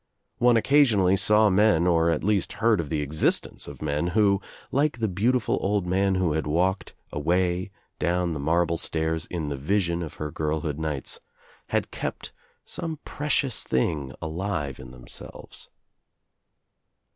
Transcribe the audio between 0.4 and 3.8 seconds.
occasionally saw men or at least heard of the existence